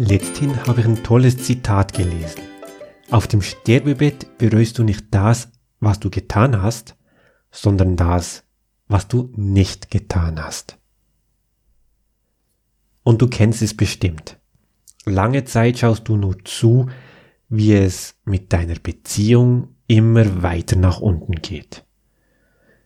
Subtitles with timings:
[0.00, 2.42] Letzthin habe ich ein tolles Zitat gelesen.
[3.10, 5.50] Auf dem Sterbebett bereust du nicht das,
[5.80, 6.94] was du getan hast,
[7.50, 8.44] sondern das,
[8.86, 10.78] was du nicht getan hast.
[13.02, 14.38] Und du kennst es bestimmt.
[15.04, 16.88] Lange Zeit schaust du nur zu,
[17.48, 21.84] wie es mit deiner Beziehung immer weiter nach unten geht.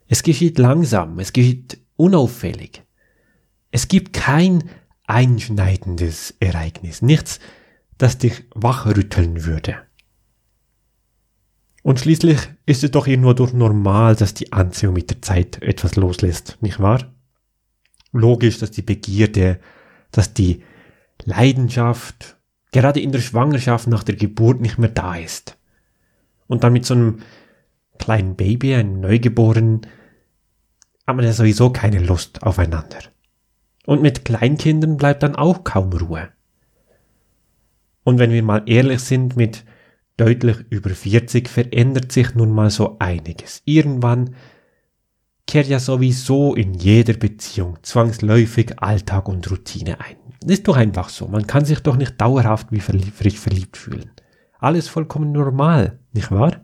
[0.09, 2.83] Es geschieht langsam, es geschieht unauffällig.
[3.71, 4.65] Es gibt kein
[5.07, 7.41] einschneidendes Ereignis, nichts,
[7.99, 9.77] das dich wachrütteln würde.
[11.83, 15.61] Und schließlich ist es doch hier nur durch normal, dass die Anziehung mit der Zeit
[15.63, 17.13] etwas loslässt, nicht wahr?
[18.13, 19.59] Logisch, dass die Begierde,
[20.13, 20.63] dass die
[21.25, 22.37] Leidenschaft
[22.71, 25.59] gerade in der Schwangerschaft nach der Geburt nicht mehr da ist.
[26.47, 27.23] Und dann mit so einem
[27.99, 29.87] kleinen Baby, einem Neugeborenen,
[31.07, 32.99] hat man ja sowieso keine Lust aufeinander.
[33.87, 36.29] Und mit Kleinkindern bleibt dann auch kaum Ruhe.
[38.05, 39.65] Und wenn wir mal ehrlich sind, mit
[40.17, 43.63] deutlich über 40 verändert sich nun mal so einiges.
[43.65, 44.35] Irgendwann
[45.47, 50.17] kehrt ja sowieso in jeder Beziehung zwangsläufig Alltag und Routine ein.
[50.47, 51.29] Ist doch einfach so.
[51.29, 54.11] Man kann sich doch nicht dauerhaft wie frisch verliebt fühlen.
[54.59, 56.61] Alles vollkommen normal, nicht wahr?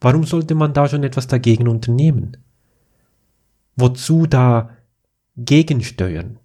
[0.00, 2.36] Warum sollte man da schon etwas dagegen unternehmen?
[3.76, 4.75] Wozu da
[5.36, 6.38] gegensteuern.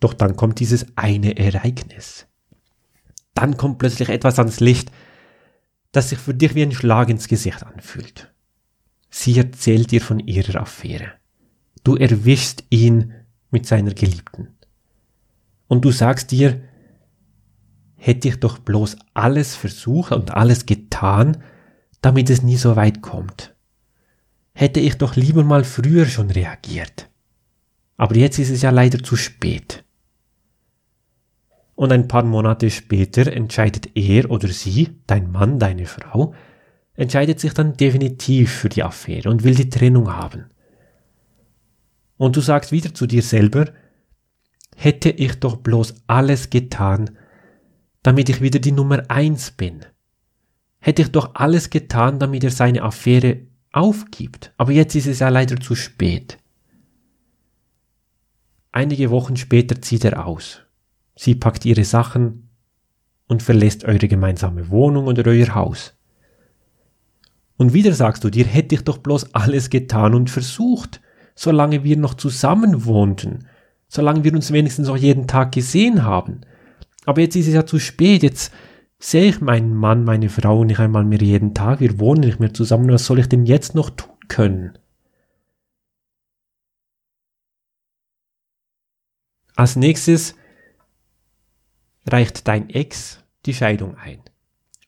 [0.00, 2.26] Doch dann kommt dieses eine Ereignis.
[3.34, 4.90] Dann kommt plötzlich etwas ans Licht,
[5.92, 8.32] das sich für dich wie ein Schlag ins Gesicht anfühlt.
[9.10, 11.12] Sie erzählt dir von ihrer Affäre.
[11.82, 13.14] Du erwischst ihn
[13.50, 14.48] mit seiner Geliebten.
[15.66, 16.62] Und du sagst dir,
[17.96, 21.42] hätte ich doch bloß alles versucht und alles getan,
[22.00, 23.54] damit es nie so weit kommt
[24.58, 27.08] hätte ich doch lieber mal früher schon reagiert.
[27.96, 29.84] Aber jetzt ist es ja leider zu spät.
[31.76, 36.34] Und ein paar Monate später entscheidet er oder sie, dein Mann, deine Frau,
[36.94, 40.46] entscheidet sich dann definitiv für die Affäre und will die Trennung haben.
[42.16, 43.66] Und du sagst wieder zu dir selber,
[44.74, 47.16] hätte ich doch bloß alles getan,
[48.02, 49.86] damit ich wieder die Nummer eins bin.
[50.80, 54.52] Hätte ich doch alles getan, damit er seine Affäre aufgibt.
[54.56, 56.38] Aber jetzt ist es ja leider zu spät.
[58.72, 60.62] Einige Wochen später zieht er aus.
[61.16, 62.48] Sie packt ihre Sachen
[63.26, 65.94] und verlässt eure gemeinsame Wohnung oder euer Haus.
[67.56, 71.00] Und wieder sagst du dir, hätte ich doch bloß alles getan und versucht,
[71.34, 73.46] solange wir noch zusammen wohnten,
[73.88, 76.42] solange wir uns wenigstens auch jeden Tag gesehen haben.
[77.04, 78.52] Aber jetzt ist es ja zu spät, jetzt
[78.98, 82.52] sehe ich meinen Mann, meine Frau nicht einmal mehr jeden Tag, wir wohnen nicht mehr
[82.52, 84.78] zusammen, was soll ich denn jetzt noch tun können?
[89.54, 90.36] Als nächstes
[92.06, 94.20] reicht dein Ex die Scheidung ein.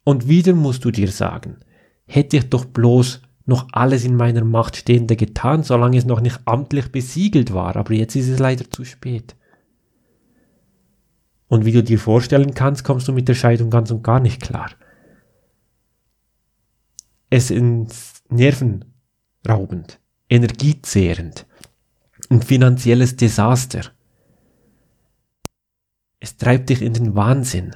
[0.04, 1.58] Und wieder musst du dir sagen,
[2.06, 6.40] hätte ich doch bloß noch alles in meiner Macht Stehende getan, solange es noch nicht
[6.44, 9.34] amtlich besiegelt war, aber jetzt ist es leider zu spät.
[11.50, 14.40] Und wie du dir vorstellen kannst, kommst du mit der Scheidung ganz und gar nicht
[14.40, 14.70] klar.
[17.28, 21.46] Es ist nervenraubend, energiezehrend,
[22.30, 23.80] ein finanzielles Desaster.
[26.20, 27.74] Es treibt dich in den Wahnsinn.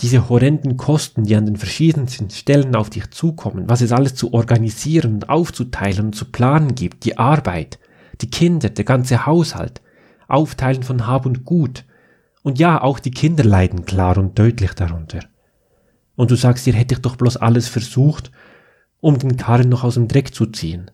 [0.00, 4.34] Diese horrenden Kosten, die an den verschiedensten Stellen auf dich zukommen, was es alles zu
[4.34, 7.78] organisieren und aufzuteilen und zu planen gibt, die Arbeit,
[8.20, 9.80] die Kinder, der ganze Haushalt,
[10.28, 11.84] Aufteilen von Hab und Gut.
[12.42, 15.20] Und ja, auch die Kinder leiden klar und deutlich darunter.
[16.14, 18.30] Und du sagst dir, hätte ich doch bloß alles versucht,
[19.00, 20.90] um den Karren noch aus dem Dreck zu ziehen.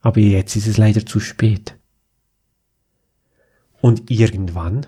[0.00, 1.76] Aber jetzt ist es leider zu spät.
[3.80, 4.86] Und irgendwann,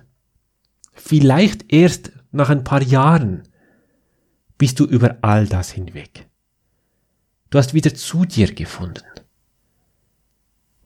[0.92, 3.42] vielleicht erst nach ein paar Jahren,
[4.58, 6.28] bist du über all das hinweg.
[7.50, 9.04] Du hast wieder zu dir gefunden.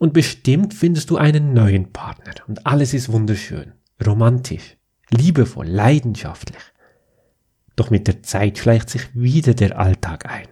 [0.00, 3.74] Und bestimmt findest du einen neuen Partner und alles ist wunderschön,
[4.04, 4.78] romantisch,
[5.10, 6.62] liebevoll, leidenschaftlich.
[7.76, 10.48] Doch mit der Zeit schleicht sich wieder der Alltag ein.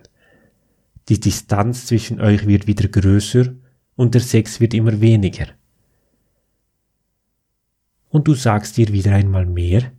[1.08, 3.54] Die Distanz zwischen euch wird wieder größer
[3.96, 5.46] und der Sex wird immer weniger.
[8.10, 9.92] Und du sagst dir wieder einmal mehr,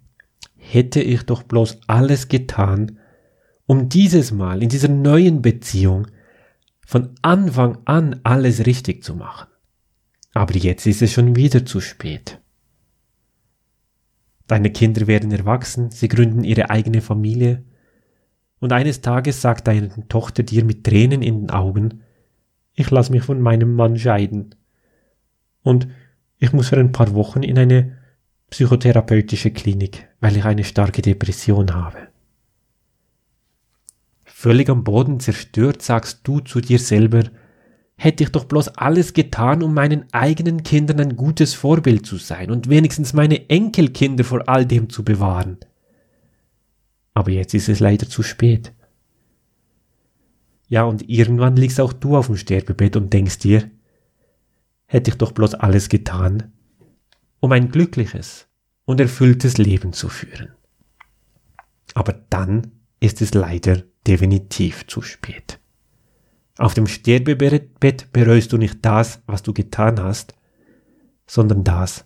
[0.58, 3.00] hätte ich doch bloß alles getan,
[3.66, 6.06] um dieses Mal in dieser neuen Beziehung
[6.90, 9.48] von Anfang an alles richtig zu machen.
[10.34, 12.40] Aber jetzt ist es schon wieder zu spät.
[14.48, 17.64] Deine Kinder werden erwachsen, sie gründen ihre eigene Familie,
[18.58, 22.02] und eines Tages sagt deine Tochter dir mit Tränen in den Augen,
[22.74, 24.56] ich lass mich von meinem Mann scheiden.
[25.62, 25.90] Und
[26.40, 28.00] ich muss für ein paar Wochen in eine
[28.50, 32.08] psychotherapeutische Klinik, weil ich eine starke Depression habe.
[34.42, 37.26] Völlig am Boden zerstört sagst du zu dir selber,
[37.98, 42.50] hätte ich doch bloß alles getan, um meinen eigenen Kindern ein gutes Vorbild zu sein
[42.50, 45.58] und wenigstens meine Enkelkinder vor all dem zu bewahren.
[47.14, 48.72] Aber jetzt ist es leider zu spät.
[50.70, 53.70] Ja, und irgendwann liegst auch du auf dem Sterbebett und denkst dir,
[54.86, 56.54] hätte ich doch bloß alles getan,
[57.42, 58.48] um ein glückliches
[58.86, 60.54] und erfülltes Leben zu führen.
[61.94, 62.72] Aber dann
[63.02, 65.60] ist es leider definitiv zu spät.
[66.58, 70.34] Auf dem Sterbebett bereust du nicht das, was du getan hast,
[71.28, 72.06] sondern das,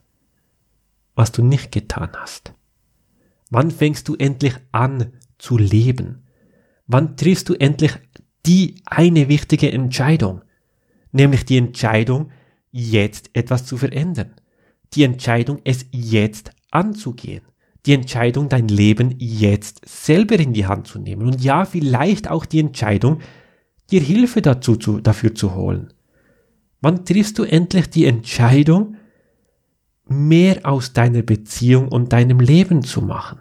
[1.16, 2.54] was du nicht getan hast.
[3.50, 6.28] Wann fängst du endlich an zu leben?
[6.88, 7.94] Wann triffst du endlich
[8.46, 10.42] die eine wichtige Entscheidung?
[11.14, 12.32] Nämlich die Entscheidung,
[12.72, 14.34] jetzt etwas zu verändern.
[14.94, 17.44] Die Entscheidung, es jetzt anzugehen.
[17.86, 21.28] Die Entscheidung, dein Leben jetzt selber in die Hand zu nehmen.
[21.28, 23.20] Und ja, vielleicht auch die Entscheidung,
[23.92, 25.94] dir Hilfe dazu zu, dafür zu holen.
[26.82, 28.96] Wann triffst du endlich die Entscheidung,
[30.06, 33.40] mehr aus deiner Beziehung und deinem Leben zu machen?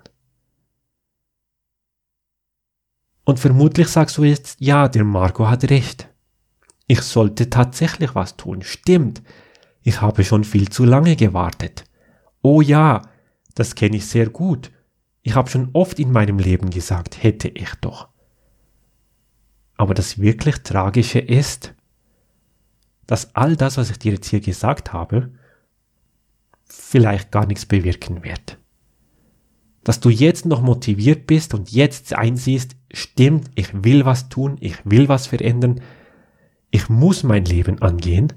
[3.25, 6.09] Und vermutlich sagst du jetzt, ja, der Marco hat recht.
[6.87, 8.63] Ich sollte tatsächlich was tun.
[8.63, 9.23] Stimmt.
[9.83, 11.85] Ich habe schon viel zu lange gewartet.
[12.43, 13.03] Oh ja,
[13.55, 14.71] das kenne ich sehr gut.
[15.23, 18.09] Ich habe schon oft in meinem Leben gesagt, hätte ich doch.
[19.77, 21.75] Aber das wirklich Tragische ist,
[23.07, 25.33] dass all das, was ich dir jetzt hier gesagt habe,
[26.65, 28.59] vielleicht gar nichts bewirken wird.
[29.85, 34.77] Dass du jetzt noch motiviert bist und jetzt einsiehst, stimmt, ich will was tun, ich
[34.85, 35.81] will was verändern,
[36.71, 38.33] ich muss mein Leben angehen.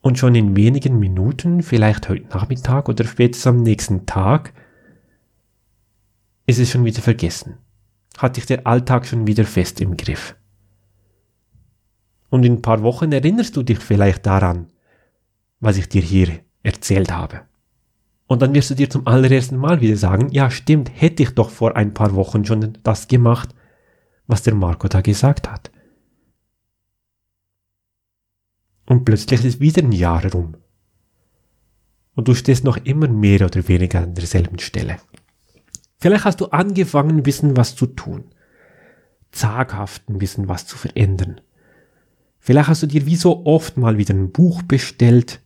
[0.00, 4.54] Und schon in wenigen Minuten, vielleicht heute Nachmittag oder spätestens am nächsten Tag,
[6.46, 7.58] ist es schon wieder vergessen.
[8.18, 10.34] Hat dich der Alltag schon wieder fest im Griff.
[12.30, 14.68] Und in ein paar Wochen erinnerst du dich vielleicht daran,
[15.60, 17.42] was ich dir hier erzählt habe.
[18.26, 21.50] Und dann wirst du dir zum allerersten Mal wieder sagen, ja stimmt, hätte ich doch
[21.50, 23.54] vor ein paar Wochen schon das gemacht,
[24.28, 25.70] was der Marco da gesagt hat.
[28.90, 30.56] Und plötzlich ist wieder ein Jahr herum.
[32.16, 34.96] Und du stehst noch immer mehr oder weniger an derselben Stelle.
[36.00, 38.24] Vielleicht hast du angefangen, wissen, was zu tun.
[39.30, 41.40] Zaghaften Wissen, was zu verändern.
[42.40, 45.40] Vielleicht hast du dir wie so oft mal wieder ein Buch bestellt,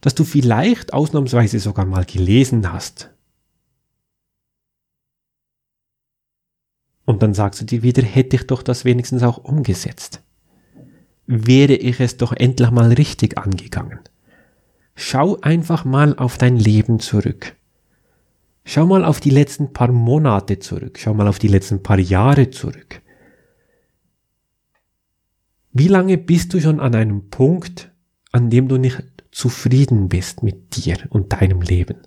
[0.00, 3.14] das du vielleicht ausnahmsweise sogar mal gelesen hast.
[7.04, 10.24] Und dann sagst du dir wieder, hätte ich doch das wenigstens auch umgesetzt.
[11.30, 14.00] Wäre ich es doch endlich mal richtig angegangen.
[14.94, 17.54] Schau einfach mal auf dein Leben zurück.
[18.64, 20.98] Schau mal auf die letzten paar Monate zurück.
[20.98, 23.02] Schau mal auf die letzten paar Jahre zurück.
[25.74, 27.92] Wie lange bist du schon an einem Punkt,
[28.32, 31.98] an dem du nicht zufrieden bist mit dir und deinem Leben?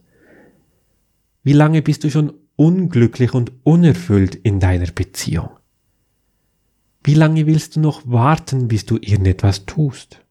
[1.44, 5.61] Wie lange bist du schon unglücklich und unerfüllt in deiner Beziehung?
[7.04, 10.24] Wie lange willst du noch warten, bis du irgendetwas tust?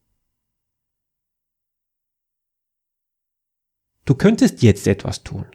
[4.04, 5.46] Du könntest jetzt etwas tun.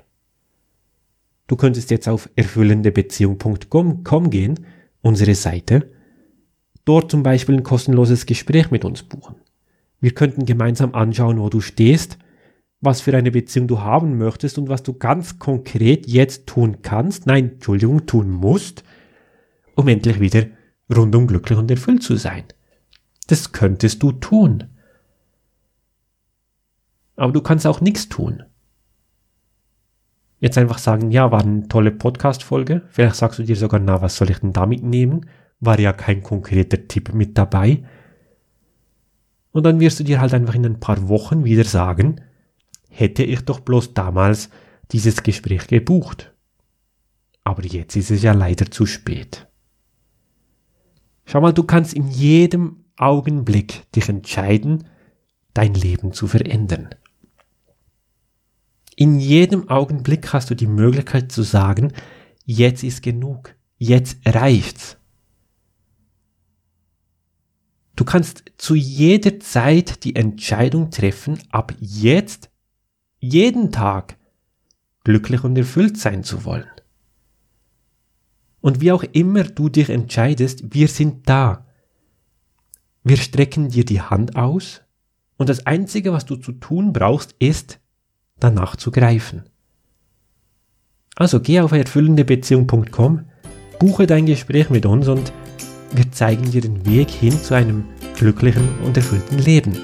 [1.48, 4.66] Du könntest jetzt auf erfüllendebeziehung.com gehen,
[5.02, 5.92] unsere Seite,
[6.84, 9.36] dort zum Beispiel ein kostenloses Gespräch mit uns buchen.
[10.02, 12.18] Wir könnten gemeinsam anschauen, wo du stehst,
[12.82, 17.26] was für eine Beziehung du haben möchtest und was du ganz konkret jetzt tun kannst,
[17.26, 18.84] nein, Entschuldigung, tun musst,
[19.76, 20.46] um endlich wieder
[20.94, 22.44] rundum glücklich und erfüllt zu sein.
[23.28, 24.66] Das könntest du tun.
[27.16, 28.44] Aber du kannst auch nichts tun.
[30.40, 32.84] Jetzt einfach sagen, ja, war eine tolle Podcast-Folge.
[32.90, 35.30] Vielleicht sagst du dir sogar, na, was soll ich denn damit nehmen?
[35.60, 37.84] War ja kein konkreter Tipp mit dabei.
[39.52, 42.22] Und dann wirst du dir halt einfach in ein paar Wochen wieder sagen,
[42.90, 44.50] hätte ich doch bloß damals
[44.92, 46.34] dieses Gespräch gebucht.
[47.44, 49.48] Aber jetzt ist es ja leider zu spät.
[51.26, 54.88] Schau mal, du kannst in jedem Augenblick dich entscheiden,
[55.54, 56.90] dein Leben zu verändern.
[58.96, 61.92] In jedem Augenblick hast du die Möglichkeit zu sagen,
[62.46, 64.98] jetzt ist genug, jetzt reicht's.
[67.96, 72.50] Du kannst zu jeder Zeit die Entscheidung treffen, ab jetzt,
[73.20, 74.18] jeden Tag,
[75.04, 76.70] glücklich und erfüllt sein zu wollen.
[78.66, 81.68] Und wie auch immer du dich entscheidest, wir sind da.
[83.04, 84.82] Wir strecken dir die Hand aus
[85.38, 87.80] und das Einzige, was du zu tun brauchst, ist,
[88.40, 89.44] danach zu greifen.
[91.16, 93.26] Also geh auf erfüllendebeziehung.com,
[93.78, 95.32] buche dein Gespräch mit uns und
[95.92, 99.78] wir zeigen dir den Weg hin zu einem glücklichen und erfüllten Leben.